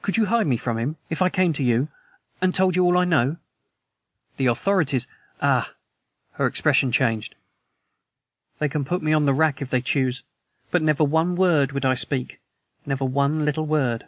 [0.00, 1.88] "Could you hide me from him if I came to you,
[2.40, 3.36] and told you all I know?"
[4.36, 5.08] "The authorities"
[5.42, 5.72] "Ah!"
[6.34, 7.34] Her expression changed.
[8.60, 10.22] "They can put me on the rack if they choose,
[10.70, 12.40] but never one word would I speak
[12.86, 14.06] never one little word."